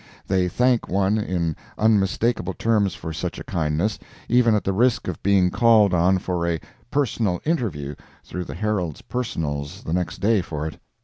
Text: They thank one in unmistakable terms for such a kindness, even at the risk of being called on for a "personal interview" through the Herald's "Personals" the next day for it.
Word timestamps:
They 0.27 0.47
thank 0.49 0.87
one 0.89 1.19
in 1.19 1.55
unmistakable 1.77 2.55
terms 2.55 2.95
for 2.95 3.13
such 3.13 3.37
a 3.37 3.43
kindness, 3.43 3.99
even 4.27 4.55
at 4.55 4.63
the 4.63 4.73
risk 4.73 5.07
of 5.07 5.21
being 5.21 5.51
called 5.51 5.93
on 5.93 6.17
for 6.17 6.47
a 6.47 6.59
"personal 6.89 7.39
interview" 7.45 7.93
through 8.23 8.45
the 8.45 8.55
Herald's 8.55 9.03
"Personals" 9.03 9.83
the 9.83 9.93
next 9.93 10.17
day 10.17 10.41
for 10.41 10.65
it. 10.65 10.79